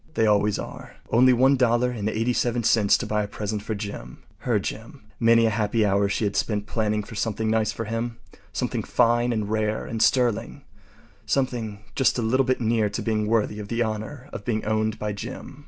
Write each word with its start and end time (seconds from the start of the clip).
They 0.15 0.25
always 0.25 0.57
are. 0.57 0.95
Only 1.11 1.31
$1.87 1.31 2.97
to 2.97 3.05
buy 3.05 3.21
a 3.21 3.27
present 3.27 3.61
for 3.61 3.75
Jim. 3.75 4.23
Her 4.39 4.57
Jim. 4.57 5.03
Many 5.19 5.45
a 5.45 5.51
happy 5.51 5.85
hour 5.85 6.09
she 6.09 6.23
had 6.23 6.35
spent 6.35 6.65
planning 6.65 7.03
for 7.03 7.13
something 7.13 7.51
nice 7.51 7.71
for 7.71 7.85
him. 7.85 8.17
Something 8.51 8.81
fine 8.81 9.31
and 9.31 9.47
rare 9.47 9.85
and 9.85 10.01
sterling—something 10.01 11.83
just 11.93 12.17
a 12.17 12.23
little 12.23 12.47
bit 12.47 12.59
near 12.59 12.89
to 12.89 13.01
being 13.03 13.27
worthy 13.27 13.59
of 13.59 13.67
the 13.67 13.83
honor 13.83 14.27
of 14.33 14.43
being 14.43 14.65
owned 14.65 14.97
by 14.97 15.13
Jim. 15.13 15.59